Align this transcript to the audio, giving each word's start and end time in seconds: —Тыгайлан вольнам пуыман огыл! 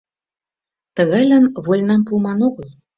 —Тыгайлан 0.95 1.45
вольнам 1.65 2.01
пуыман 2.07 2.39
огыл! 2.47 2.67